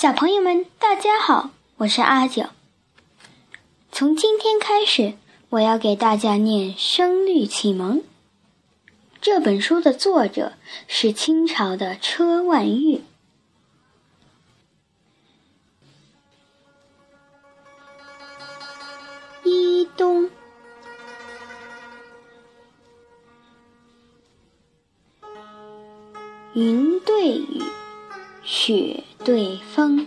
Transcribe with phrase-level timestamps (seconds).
[0.00, 2.46] 小朋友们，大家好，我是阿九。
[3.92, 5.12] 从今天开始，
[5.50, 7.98] 我要给大家念《声律启蒙》
[9.20, 10.54] 这本书的作者
[10.88, 13.02] 是清朝的车万玉。
[19.44, 20.30] 一冬，
[26.54, 27.62] 云对雨。
[28.42, 30.06] 雪对风，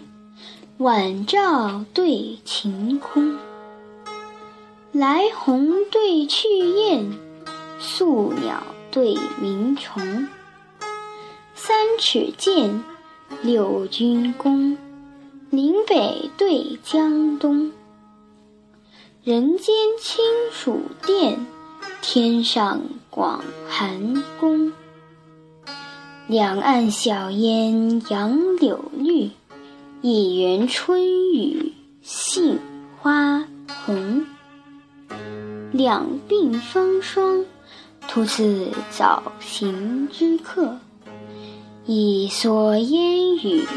[0.78, 3.38] 晚照对晴空。
[4.92, 7.18] 来鸿对去雁，
[7.80, 10.28] 宿鸟对鸣虫。
[11.56, 12.84] 三尺剑，
[13.44, 14.78] 六钧弓，
[15.50, 17.72] 岭北对江东。
[19.24, 21.46] 人间清暑殿，
[22.02, 24.74] 天上广寒宫。
[26.28, 29.30] 两岸晓烟杨柳绿，
[30.02, 32.58] 一园春雨杏
[32.98, 33.46] 花
[33.86, 34.26] 红。
[35.74, 37.44] 两鬓风霜，
[38.08, 40.78] 徒次早行之客；
[41.86, 43.68] 一蓑烟雨，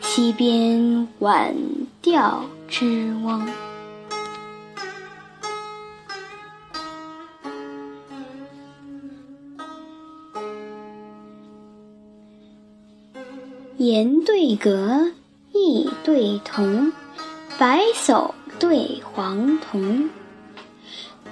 [0.00, 1.54] 溪边晚
[2.02, 3.46] 钓之翁。
[13.76, 15.10] 言对格，
[15.52, 16.92] 意对同，
[17.58, 18.30] 白叟
[18.60, 20.08] 对黄童，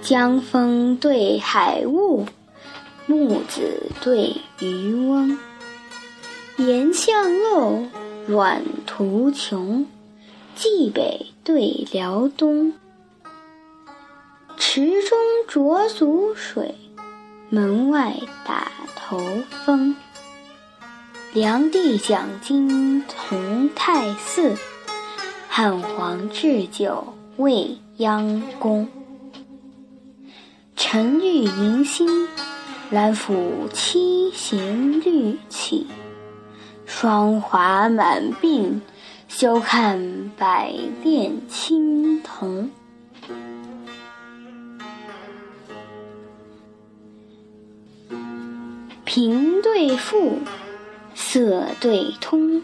[0.00, 2.26] 江风对海雾，
[3.06, 5.38] 木子对渔翁。
[6.56, 7.86] 岩巷陋，
[8.26, 9.86] 阮途穷，
[10.56, 12.72] 蓟北对辽东。
[14.56, 15.16] 池中
[15.48, 16.74] 濯足水，
[17.50, 19.20] 门外打头
[19.64, 19.94] 风。
[21.34, 24.55] 梁帝讲经同泰寺，
[25.48, 28.86] 汉皇置酒未央宫。
[30.77, 32.28] 沉玉迎新，
[32.91, 35.87] 兰府七弦绿起。
[36.84, 38.81] 霜华满鬓，
[39.26, 40.70] 休看百
[41.03, 42.70] 炼青铜。
[49.06, 50.38] 平对赋。
[51.32, 52.60] 色对通，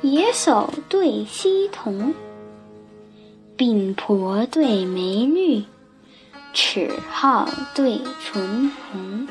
[0.00, 2.14] 野叟对溪童，
[3.58, 5.64] 鬓婆对眉绿，
[6.54, 9.28] 齿皓对唇红。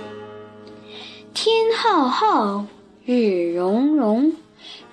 [1.33, 2.67] 天浩浩，
[3.07, 4.33] 日融融，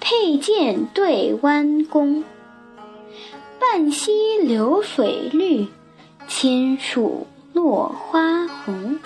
[0.00, 2.24] 佩剑对弯弓。
[3.60, 5.66] 半溪流水绿，
[6.26, 8.98] 千树落花红。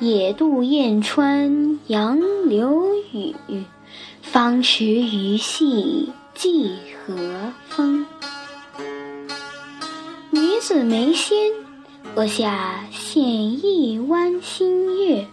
[0.00, 3.34] 野渡燕穿杨柳雨，
[4.22, 8.06] 芳池鱼戏芰荷风。
[10.30, 11.50] 女子眉纤，
[12.14, 15.24] 额下现一弯新月；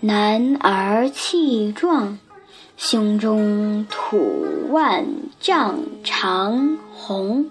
[0.00, 2.18] 男儿气壮，
[2.78, 5.04] 胸中吐万
[5.40, 7.50] 丈长虹。